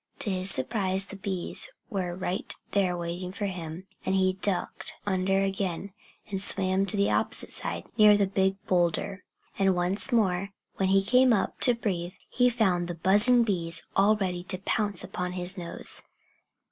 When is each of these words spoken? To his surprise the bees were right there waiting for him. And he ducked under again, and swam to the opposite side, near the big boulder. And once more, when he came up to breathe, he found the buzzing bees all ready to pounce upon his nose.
To 0.21 0.31
his 0.31 0.49
surprise 0.49 1.05
the 1.05 1.15
bees 1.15 1.69
were 1.91 2.15
right 2.15 2.51
there 2.71 2.97
waiting 2.97 3.31
for 3.31 3.45
him. 3.45 3.85
And 4.03 4.15
he 4.15 4.33
ducked 4.41 4.95
under 5.05 5.43
again, 5.43 5.93
and 6.31 6.41
swam 6.41 6.87
to 6.87 6.97
the 6.97 7.11
opposite 7.11 7.51
side, 7.51 7.83
near 7.99 8.17
the 8.17 8.25
big 8.25 8.55
boulder. 8.65 9.23
And 9.59 9.75
once 9.75 10.11
more, 10.11 10.49
when 10.77 10.89
he 10.89 11.03
came 11.03 11.31
up 11.33 11.59
to 11.59 11.75
breathe, 11.75 12.13
he 12.31 12.49
found 12.49 12.87
the 12.87 12.95
buzzing 12.95 13.43
bees 13.43 13.83
all 13.95 14.15
ready 14.15 14.41
to 14.45 14.57
pounce 14.57 15.03
upon 15.03 15.33
his 15.33 15.55
nose. 15.55 16.01